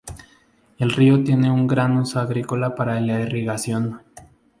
El 0.79 0.89
río 0.93 1.23
tiene 1.23 1.51
un 1.51 1.67
gran 1.67 1.95
uso 1.95 2.19
agrícola 2.19 2.73
para 2.73 2.99
la 2.99 3.21
irrigación. 3.21 4.01